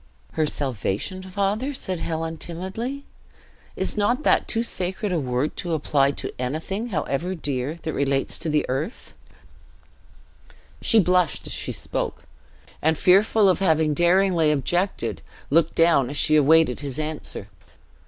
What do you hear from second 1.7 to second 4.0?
said Helen, timidly. "Is